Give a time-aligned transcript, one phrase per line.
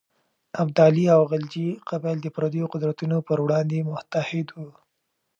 [0.61, 4.69] ابدالي او غلجي قبایل د پرديو قدرتونو پر وړاندې متحد وو.